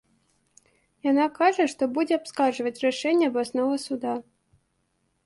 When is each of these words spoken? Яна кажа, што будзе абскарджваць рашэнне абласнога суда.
Яна 1.11 1.25
кажа, 1.39 1.67
што 1.73 1.87
будзе 1.97 2.13
абскарджваць 2.19 2.81
рашэнне 2.87 3.29
абласнога 3.33 3.75
суда. 3.85 4.15